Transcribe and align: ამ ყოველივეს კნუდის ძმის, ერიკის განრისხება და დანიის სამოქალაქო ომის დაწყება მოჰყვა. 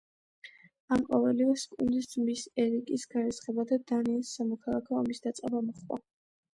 ამ 0.95 1.03
ყოველივეს 1.09 1.65
კნუდის 1.75 2.09
ძმის, 2.15 2.47
ერიკის 2.65 3.07
განრისხება 3.13 3.69
და 3.75 3.81
დანიის 3.95 4.35
სამოქალაქო 4.41 5.03
ომის 5.05 5.27
დაწყება 5.29 5.67
მოჰყვა. 5.73 6.07